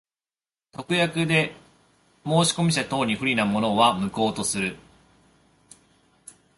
[0.71, 1.55] 特約で
[2.25, 2.31] 申
[2.63, 4.75] 込者等に不利なものは、無効とする。